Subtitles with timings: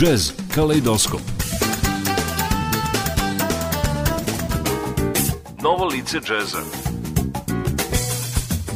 [0.00, 1.20] Jazz Kaleidoskop.
[5.62, 6.58] Novo lice džeza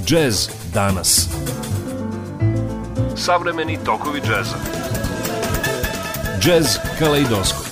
[0.06, 1.28] Jazz danas.
[3.16, 4.56] Savremeni tokovi džeza
[6.40, 7.66] Jazz Kaleidoskop.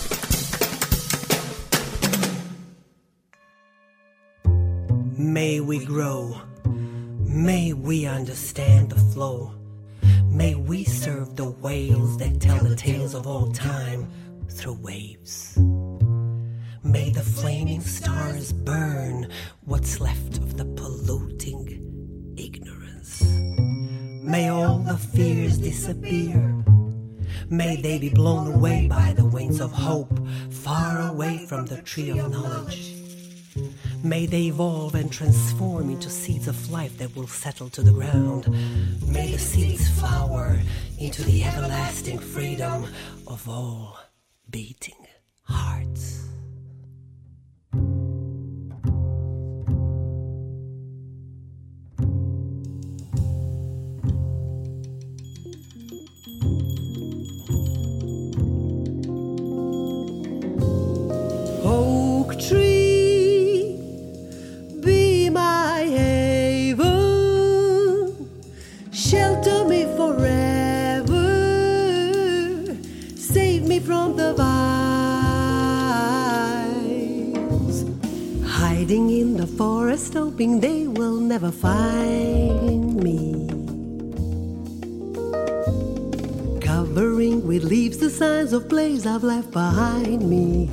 [5.19, 6.37] May we grow.
[7.27, 9.60] May we understand the flow
[10.31, 14.09] May we serve the whales that tell the tales of all time
[14.49, 15.59] through waves.
[16.85, 19.29] May the flaming stars burn
[19.65, 23.23] what's left of the polluting ignorance.
[24.23, 26.65] May all the fears disappear.
[27.49, 30.17] May they be blown away by the wings of hope,
[30.51, 33.00] far away from the tree of knowledge.
[34.03, 38.49] May they evolve and transform into seeds of life that will settle to the ground.
[39.07, 40.59] May the seeds flower
[40.99, 42.87] into the everlasting freedom
[43.27, 43.99] of all
[44.51, 45.07] beating
[45.43, 46.29] hearts.
[78.91, 83.47] Hiding in the forest, hoping they will never find me.
[86.61, 90.69] Covering with leaves the signs of place I've left behind me.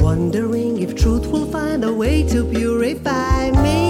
[0.00, 3.82] Wondering if truth will find a way to purify me.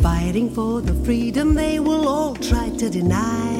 [0.00, 3.55] Fighting for the freedom they will all try to deny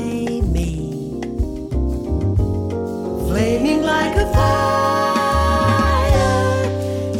[3.37, 6.09] Flaming like a fire,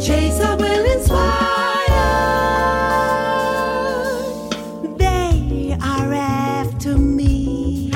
[0.01, 2.09] chase I will inspire.
[4.97, 7.91] They are after me.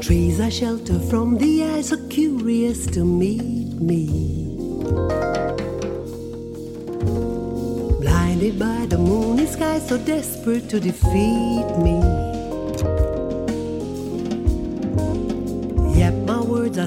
[0.00, 4.06] Trees are shelter from the eyes so curious to meet me.
[8.00, 12.23] Blinded by the moony sky, so desperate to defeat me.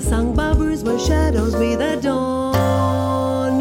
[0.02, 3.58] Sung by birds where shadows with the dawning.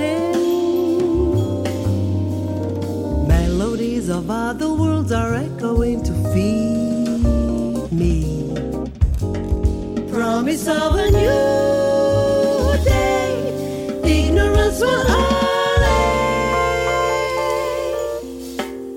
[3.26, 8.36] Melodies of other worlds are echoing to feed me
[10.16, 13.32] promise of a new day.
[14.04, 15.04] Ignorance will.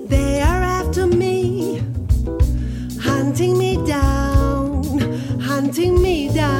[0.08, 1.82] They are after me,
[3.00, 4.82] hunting me down,
[5.40, 6.59] hunting me down.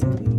[0.00, 0.29] Grow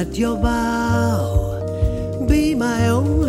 [0.00, 3.19] Let your bow be my only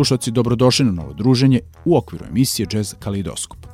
[0.00, 3.66] slušalci, dobrodošli na novo druženje u okviru emisije Jazz Kalidoskop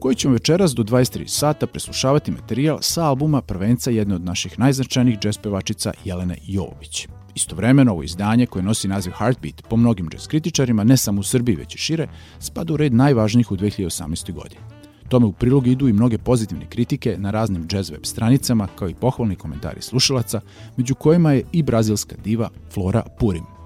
[0.00, 5.18] koji ćemo večeras do 23 sata preslušavati materijal sa albuma prvenca jedne od naših najznačajnijih
[5.18, 7.08] džez pevačica Jelene Jovović.
[7.34, 11.56] Istovremeno ovo izdanje koje nosi naziv Heartbeat po mnogim džez kritičarima, ne samo u Srbiji
[11.56, 12.08] već i šire,
[12.38, 14.32] spada u red najvažnijih u 2018.
[14.32, 14.60] godini.
[15.08, 18.94] Tome u prilog idu i mnoge pozitivne kritike na raznim jazz web stranicama, kao i
[18.94, 20.40] pohvalni komentari slušalaca,
[20.76, 23.57] među kojima je i brazilska diva Flora Purim.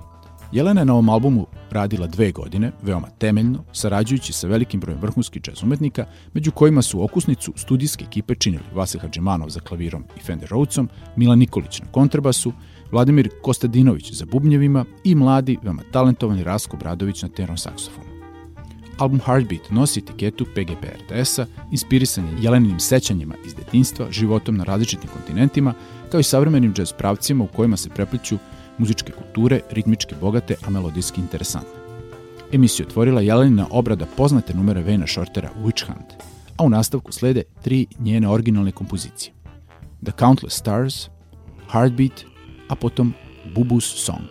[0.53, 5.43] Jelena je na ovom albumu radila dve godine, veoma temeljno, sarađujući sa velikim brojem vrhunskih
[5.47, 10.49] jazz umetnika, među kojima su okusnicu studijske ekipe činili Vasil Hadžimanov za klavirom i Fender
[10.49, 12.53] Rhodesom, Milan Nikolić na kontrabasu,
[12.91, 18.13] Vladimir Kostadinović za bubnjevima i mladi, veoma talentovani Rasko Bradović na tenon saksofonu.
[18.99, 25.11] Album Heartbeat nosi etiketu PGP RTS-a, inspirisan je Jeleninim sećanjima iz detinjstva, životom na različitim
[25.13, 25.75] kontinentima,
[26.11, 28.39] kao i savremenim jazz pravcima u kojima se prepliću
[28.79, 31.83] muzičke kulture, ritmičke bogate, a melodijski interesantne.
[32.53, 36.13] Emisiju otvorila Jelenina obrada poznate numere Vena Shortera Witch Hunt,
[36.57, 39.33] a u nastavku slede tri njene originalne kompozicije.
[40.05, 41.09] The Countless Stars,
[41.73, 42.25] Heartbeat,
[42.69, 43.15] a potom
[43.55, 44.27] Bubu's Song,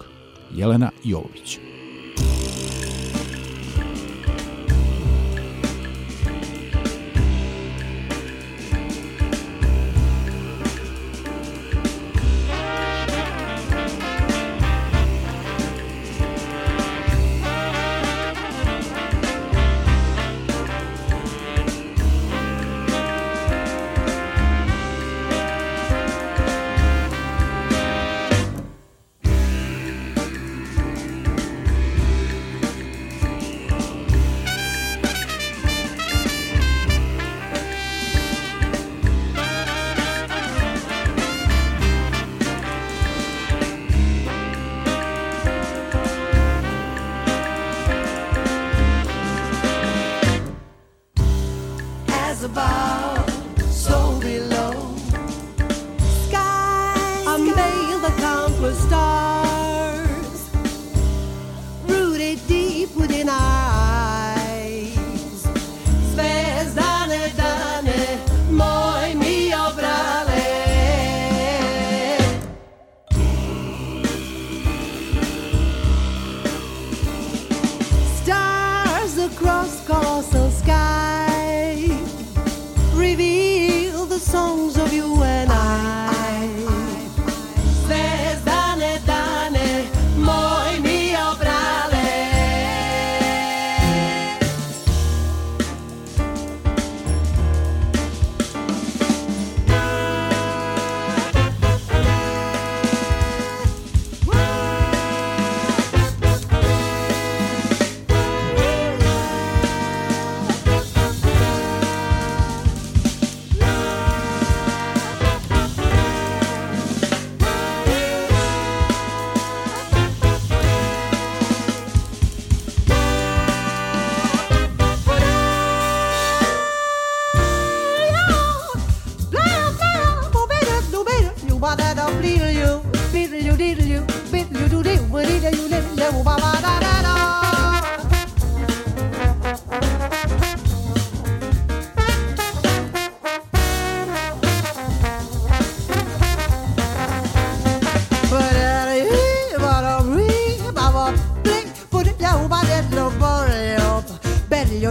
[0.53, 1.59] Jelena Jovović.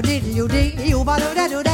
[0.03, 1.70] Do you do you do do do do.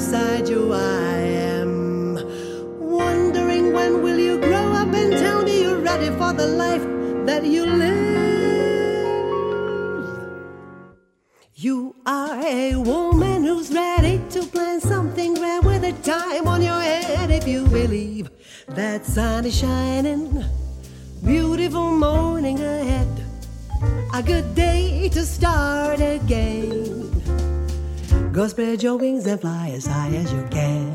[0.00, 1.18] Beside you, I
[1.52, 2.14] am
[2.80, 6.82] wondering when will you grow up and tell me you're ready for the life
[7.26, 8.00] that you live.
[11.54, 16.80] You are a woman who's ready to plan something grand with a time on your
[16.80, 18.30] head if you believe
[18.68, 20.42] that sun is shining.
[21.22, 23.12] Beautiful morning ahead.
[24.14, 26.99] A good day to start again.
[28.32, 30.94] Go spread your wings and fly as high as you can.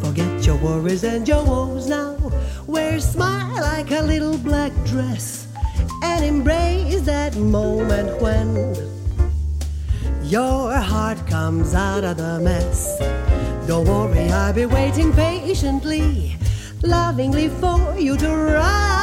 [0.00, 2.16] Forget your worries and your woes now.
[2.66, 5.48] Wear a smile like a little black dress
[6.02, 8.74] and embrace that moment when
[10.22, 12.98] your heart comes out of the mess.
[13.66, 16.36] Don't worry, I'll be waiting patiently,
[16.82, 18.95] lovingly for you to rise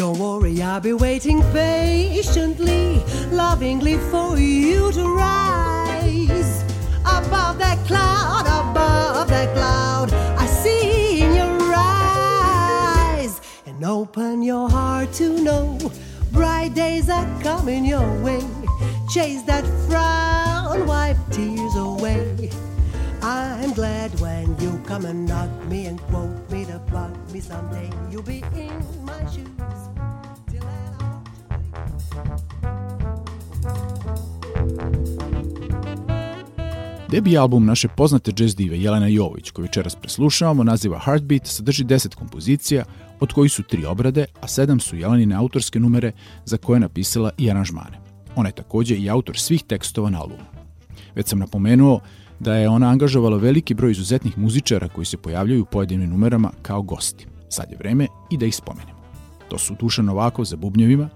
[0.00, 6.62] Don't worry, I'll be waiting patiently, lovingly for you to rise
[7.00, 10.10] above that cloud, above that cloud.
[10.38, 15.78] I see in your eyes and open your heart to know
[16.32, 18.40] bright days are coming your way.
[19.10, 22.48] Chase that frown, wipe tears away.
[23.20, 27.90] I'm glad when you come and knock me and quote me to bug me someday.
[28.10, 29.79] You'll be in my shoes.
[37.10, 42.14] Debi album naše poznate jazz dive Jelena Jovović, koju večeras preslušavamo, naziva Heartbeat, sadrži 10
[42.14, 42.84] kompozicija,
[43.20, 46.12] od kojih su tri obrade, a sedam su Jelenine autorske numere
[46.44, 48.00] za koje je napisala i aranžmane.
[48.36, 50.44] Ona je takođe i autor svih tekstova na albumu.
[51.14, 52.00] Već sam napomenuo
[52.40, 56.82] da je ona angažovala veliki broj izuzetnih muzičara koji se pojavljaju u pojedinim numerama kao
[56.82, 57.26] gosti.
[57.48, 59.00] Sad je vreme i da ih spomenemo.
[59.48, 61.08] To su Dušan Novakov za bubnjevima,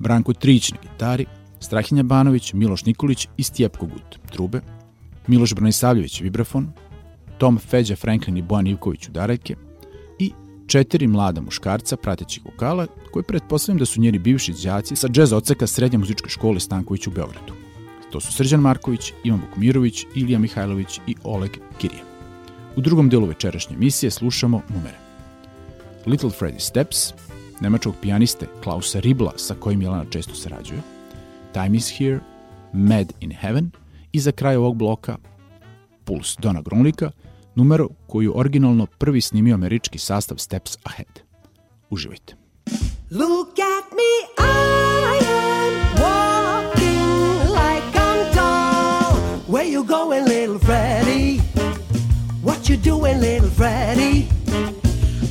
[0.00, 1.26] Branko Trić na gitari,
[1.60, 4.60] Strahinja Banović, Miloš Nikolić i Stjepko Gut, trube,
[5.26, 6.72] Miloš Branisavljević, vibrafon,
[7.38, 9.56] Tom Feđa Franklin i Bojan Ivković u darajke,
[10.70, 15.66] četiri mlada muškarca pratećih vokala, koji pretpostavljam da su njeni bivši đaci sa džez oceka
[15.66, 17.54] Srednje muzičke škole Stanković u Beogradu.
[18.12, 22.02] To su Srđan Marković, Ivan Vukmirović, Ilija Mihajlović i Oleg Kirije.
[22.76, 24.98] U drugom delu večerašnje emisije slušamo numere.
[26.06, 27.12] Little Freddy Steps,
[27.60, 30.80] nemačkog pijaniste Klausa Ribla sa kojim Jelena često sarađuje,
[31.52, 32.20] Time is Here,
[32.72, 33.70] Mad in Heaven
[34.12, 35.16] i za kraj ovog bloka
[36.04, 37.10] Puls Dona Grunlika,
[37.54, 41.20] numero koju originalno prvi snimio američki sastav Steps Ahead.
[41.90, 42.34] Uživajte.
[43.10, 49.16] Look at me, I am walking like I'm tall.
[49.48, 51.40] Where you going, little Freddy?
[52.42, 54.28] What you doing, little Freddy?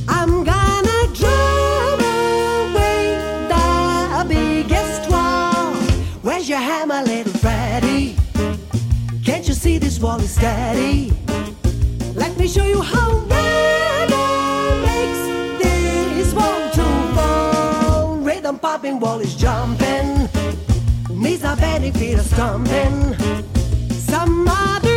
[0.08, 0.69] I'm gonna
[10.00, 11.12] wall is steady?
[12.14, 16.84] Let me show you how rhythm makes this wall to
[17.14, 18.16] fall.
[18.16, 20.28] Rhythm popping, wall is jumping.
[21.10, 23.14] Knees are bending, feet are stomping.
[23.90, 24.89] Some other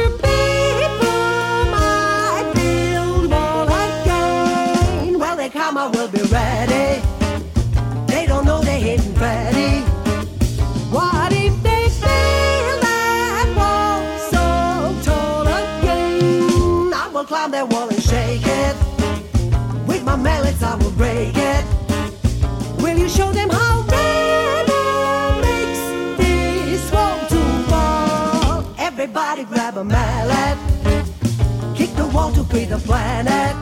[29.05, 30.57] Everybody grab a mallet.
[31.75, 33.52] Kick the wall to free the planet.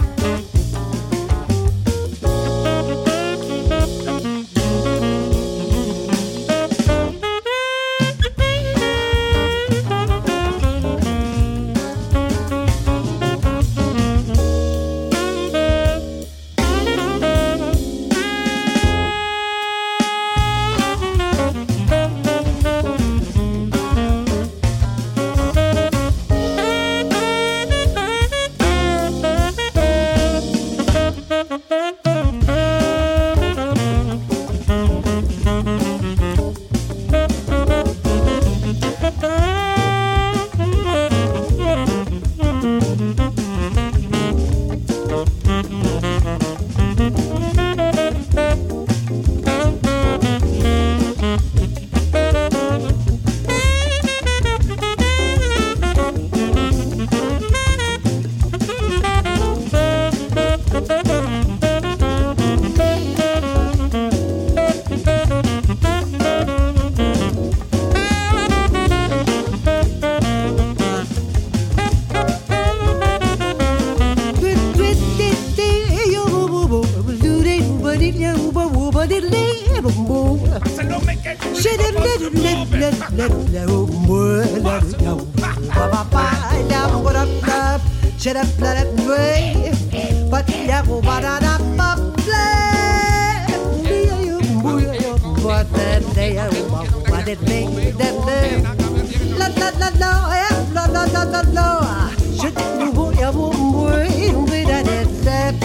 [101.13, 102.10] La la la.
[102.39, 105.55] Should it yeah, move, move, we done it, step,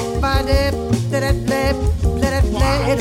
[1.13, 1.73] let it play,
[2.21, 2.97] let it play,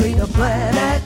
[0.00, 1.02] wall the planet.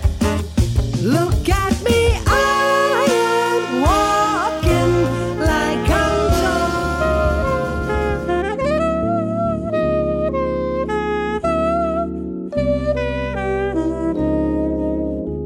[1.02, 4.92] Look at me, I am walking
[5.40, 6.72] like I'm tall.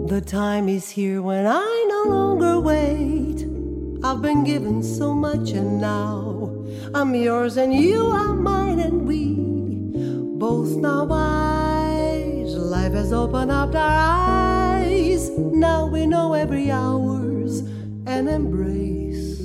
[0.08, 3.46] The time is here when I no longer wait.
[4.04, 6.52] I've been given so much and now
[6.94, 9.34] I'm yours and you are mine and we
[10.38, 11.47] both now wise.
[12.78, 15.30] Life has opened up our eyes.
[15.36, 17.58] Now we know every hour's
[18.06, 19.38] an embrace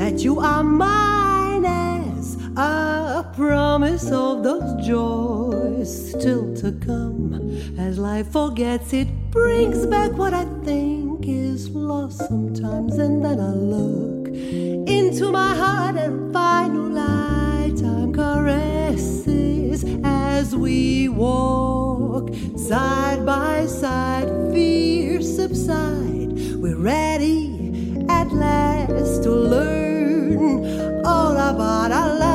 [0.00, 7.34] that you are mine as a promise of those joys still to come.
[7.78, 13.52] As life forgets it brings back what I think is lost sometimes, and then I
[13.52, 21.87] look into my heart and find new lifetime caresses as we walk
[22.56, 24.28] side by side.
[24.52, 27.54] Fear subside, we're ready
[28.08, 32.27] at last to learn all about our love,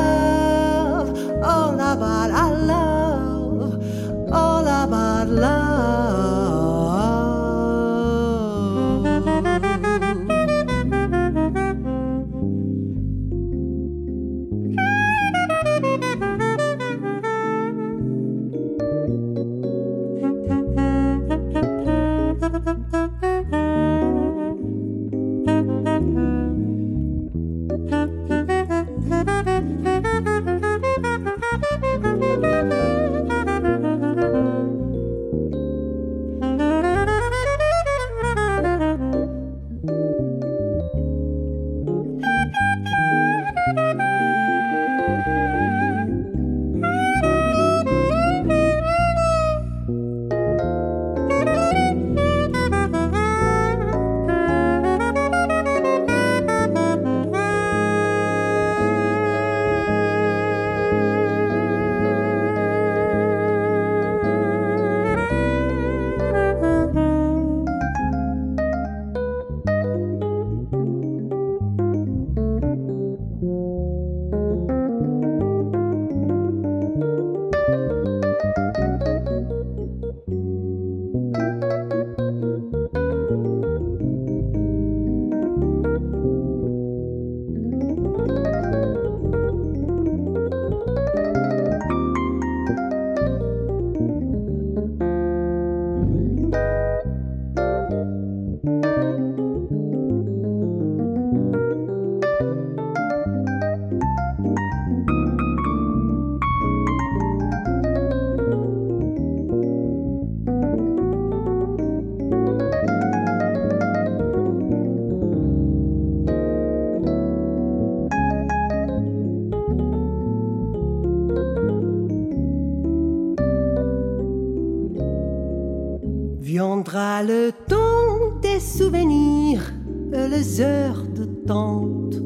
[126.86, 129.72] Le temps des souvenirs,
[130.12, 132.16] les heures de tente,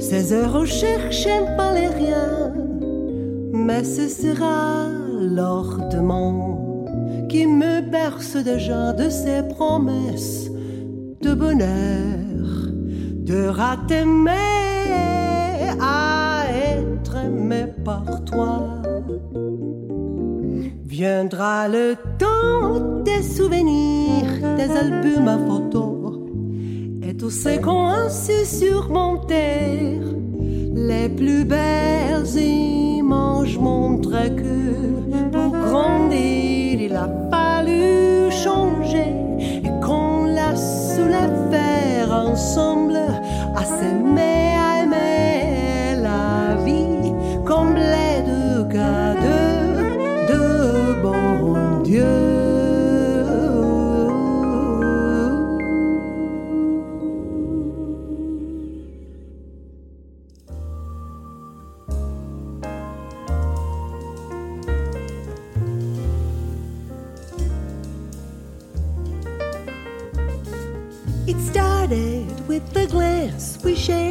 [0.00, 2.52] ces heures où cherchent pas les rien,
[3.52, 4.88] mais ce sera
[5.20, 6.86] l'ordement
[7.28, 10.50] qui me berce déjà de ses promesses
[11.20, 12.66] de bonheur,
[13.24, 14.04] de rater
[15.80, 18.82] à être aimé par toi.
[21.02, 26.18] Viendra le temps des souvenirs, des albums à photos
[27.02, 29.98] et tous ces qu'on a su surmonter.
[30.74, 39.14] Les plus belles images montrent que pour grandir, il a fallu changer
[39.64, 40.54] et qu'on l'a
[41.50, 43.00] faire ensemble
[43.56, 44.54] à s'aimer,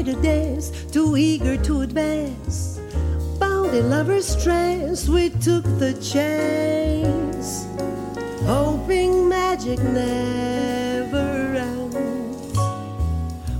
[0.09, 2.79] a dance, too eager to advance.
[3.39, 7.67] Bound in lover's trance, we took the chance,
[8.45, 12.57] hoping magic never ends.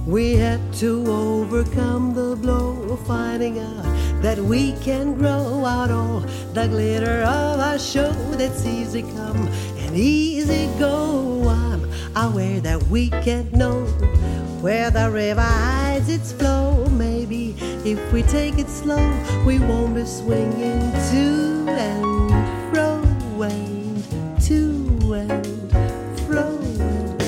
[0.08, 3.86] We had to overcome the blow, finding out
[4.22, 6.22] that we can grow out all
[6.54, 9.48] the glitter of our show that's easy come
[9.78, 11.48] and easy go.
[11.48, 13.86] I'm aware that we can't know
[14.62, 16.86] where the river hides its flow.
[16.90, 17.56] Maybe
[17.86, 19.04] if we take it slow,
[19.46, 22.30] we won't be swinging to and
[22.70, 23.02] fro
[23.42, 25.72] and to and
[26.28, 27.20] fro and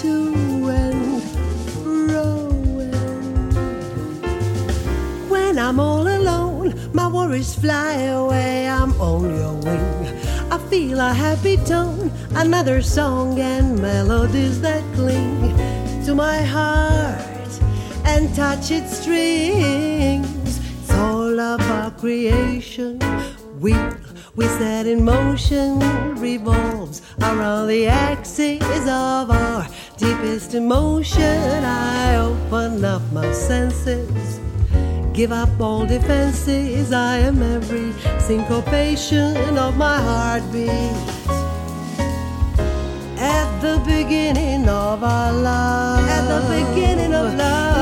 [0.00, 0.12] to
[0.68, 1.22] and
[1.82, 2.48] fro.
[5.28, 8.68] When I'm all alone, my worries fly away.
[8.68, 9.92] I'm on your wing.
[10.50, 15.41] I feel a happy tone, another song and melodies that cling
[16.12, 17.52] to my heart
[18.04, 20.60] and touch its strings.
[20.80, 22.98] It's all about creation.
[23.60, 23.96] Wheel
[24.36, 25.78] we set in motion
[26.20, 31.64] revolves around the axis of our deepest emotion.
[31.64, 34.40] I open up my senses
[35.12, 36.90] Give up all defenses.
[36.90, 41.21] I am every syncopation of my heartbeat.
[43.62, 46.08] The beginning of our love.
[46.08, 47.81] At the beginning of love.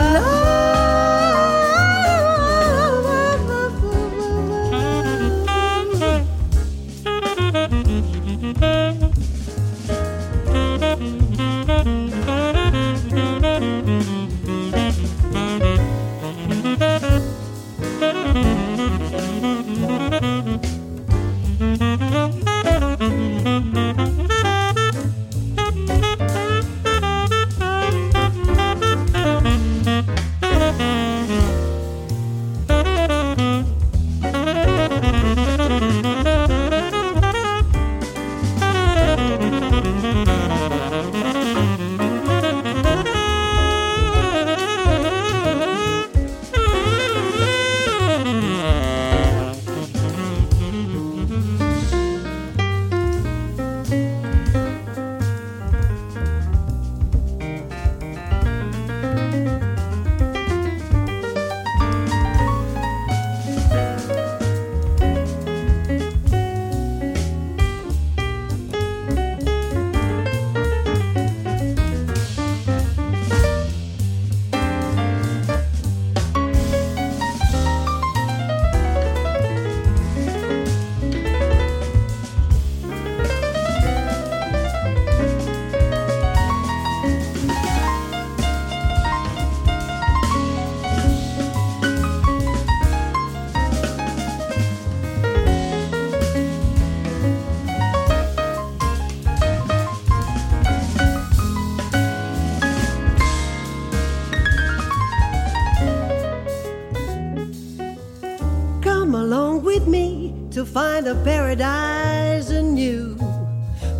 [110.72, 113.14] Find a paradise anew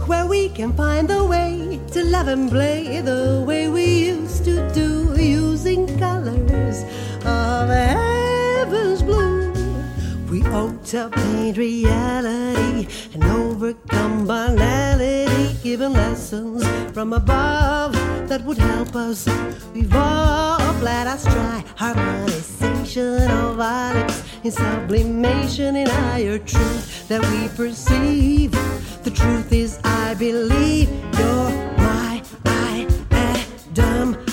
[0.07, 4.73] where we can find the way to love and play the way we used to
[4.73, 6.85] do using colors
[7.25, 9.53] of heaven's blue.
[10.31, 17.95] We ought to paint reality and overcome banality, giving lessons from above
[18.29, 19.27] that would help us
[19.75, 20.83] evolve.
[20.83, 28.53] Let us try harmonization of our lips in sublimation in higher truth that we perceive.
[29.05, 30.89] The truth is, I believe
[31.19, 34.30] you're my I Adam.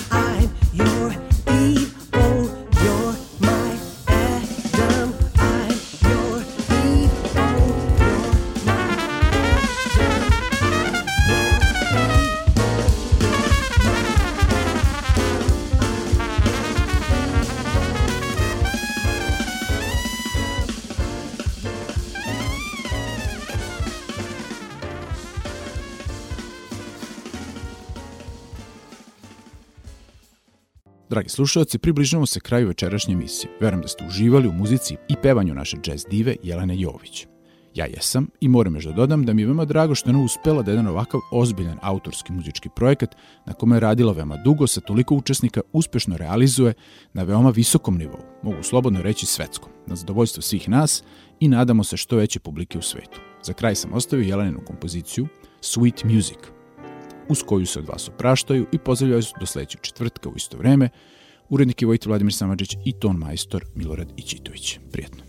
[31.18, 33.50] Dragi slušalci, približavamo se kraju večerašnje emisije.
[33.60, 37.26] Verujem da ste uživali u muzici i pevanju naše jazz dive Jelene Jović.
[37.74, 40.24] Ja jesam i moram još da dodam da mi je veoma drago što je ona
[40.24, 43.16] uspela da jedan ovakav ozbiljan autorski muzički projekat
[43.46, 46.74] na kome je radila veoma dugo sa toliko učesnika uspešno realizuje
[47.12, 51.02] na veoma visokom nivou, mogu slobodno reći svetskom, na zadovoljstvo svih nas
[51.40, 53.20] i nadamo se što veće publike u svetu.
[53.42, 55.26] Za kraj sam ostavio Jeleninu kompoziciju
[55.60, 56.38] Sweet Music–
[57.28, 60.88] uz koju se od vas opraštaju i pozdravljaju do sledećeg četvrtka u isto vreme.
[61.48, 64.78] Urednik je Vojte Vladimir Samadžić i ton majstor Milorad Ićitović.
[64.92, 65.22] Prijetno.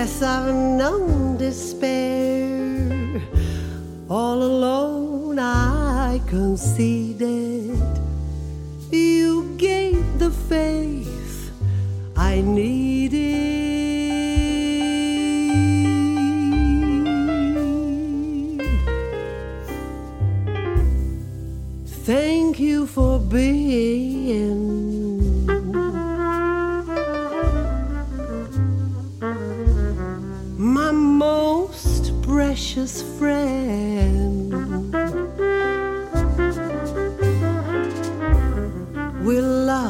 [0.00, 2.09] Yes, I've known despair.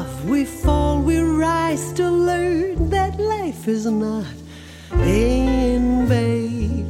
[0.01, 4.33] Love, we fall, we rise to learn that life is not
[4.93, 6.85] in vain.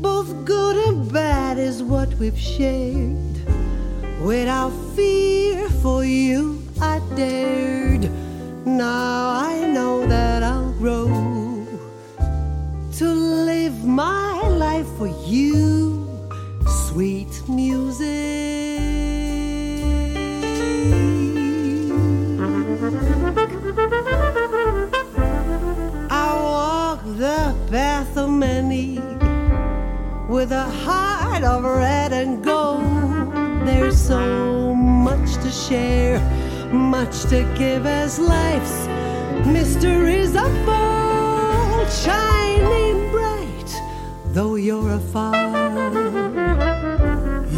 [0.00, 3.36] Both good and bad is what we've shared.
[4.20, 8.10] Without fear for you, I dared.
[8.66, 9.18] Now
[9.52, 11.06] I know that I'll grow
[12.98, 13.06] to
[13.50, 15.71] live my life for you.
[30.32, 33.34] With a heart of red and gold.
[33.66, 36.20] There's so much to share,
[36.72, 38.86] much to give as life's
[39.46, 43.70] mysteries unfold, shining bright.
[44.28, 45.34] Though you're afar,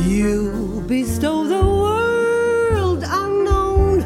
[0.05, 4.01] you bestow the world unknown.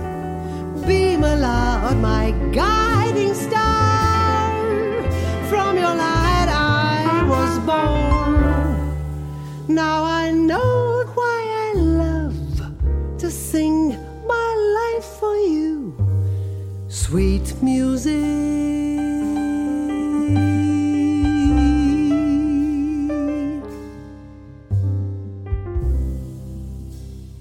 [0.86, 4.52] Beam aloud, my guiding star.
[5.48, 8.07] From your light I was born.
[9.78, 13.90] Now I know why I love to sing
[14.26, 14.50] my
[14.80, 15.94] life for you.
[16.88, 18.16] Sweet music.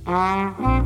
[0.06, 0.77] Oh,